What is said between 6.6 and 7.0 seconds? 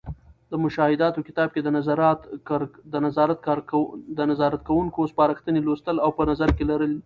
لرل.